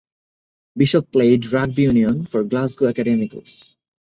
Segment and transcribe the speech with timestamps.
[0.75, 3.75] Bishop played rugby union for Glasgow Academicals.